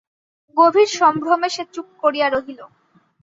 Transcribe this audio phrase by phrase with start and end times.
[0.57, 2.59] গভীর সম্ভ্রমে সে চুপ করিয়া রহিল।